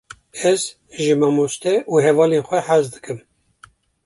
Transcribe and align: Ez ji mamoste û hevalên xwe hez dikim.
Ez 0.51 0.61
ji 1.01 1.13
mamoste 1.21 1.73
û 1.91 1.93
hevalên 2.05 2.43
xwe 2.47 2.59
hez 2.67 2.85
dikim. 2.93 3.19